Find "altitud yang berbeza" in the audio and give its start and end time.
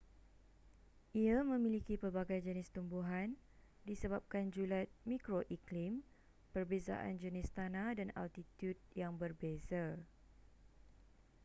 8.21-9.85